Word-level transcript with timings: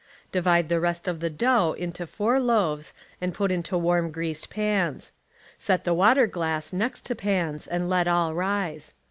Divide 0.31 0.67
the 0.67 0.79
rest 0.79 1.07
of 1.07 1.19
the 1.19 1.29
dough 1.29 1.73
into 1.73 2.07
four 2.07 2.39
loaves 2.39 2.91
and 3.21 3.35
put 3.35 3.51
into 3.51 3.77
warm 3.77 4.09
greased 4.09 4.49
pans. 4.49 5.11
Set 5.59 5.83
the 5.83 5.93
water 5.93 6.25
glass 6.25 6.73
next 6.73 7.05
to 7.05 7.13
pans 7.13 7.67
and 7.67 7.87
let 7.87 8.07
all 8.07 8.33
rise. 8.33 8.95